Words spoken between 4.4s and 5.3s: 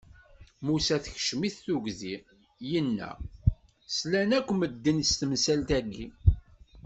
medden s